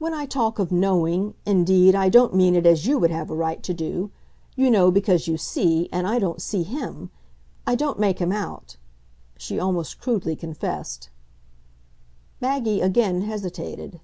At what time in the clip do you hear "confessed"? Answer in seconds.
10.34-11.10